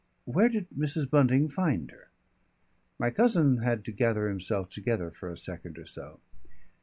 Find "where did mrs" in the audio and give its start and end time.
0.25-1.07